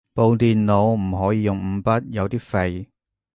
[0.15, 2.87] 部電腦唔可以用五筆，有啲廢